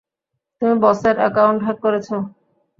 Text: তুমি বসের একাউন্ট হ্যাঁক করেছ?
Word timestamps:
তুমি 0.61 0.75
বসের 0.83 1.15
একাউন্ট 1.27 1.59
হ্যাঁক 1.65 1.77
করেছ? 1.85 2.07